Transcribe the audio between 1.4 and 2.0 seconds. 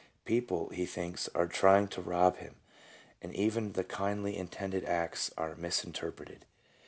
trying